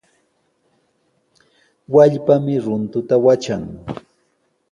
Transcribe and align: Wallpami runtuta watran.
Wallpami 1.93 2.55
runtuta 2.63 3.15
watran. 3.23 3.63